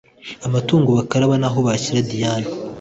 [0.47, 2.49] amatungo bakaraba naho boshira Diane……